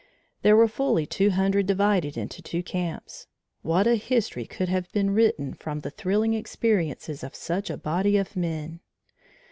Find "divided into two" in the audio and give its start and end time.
1.67-2.63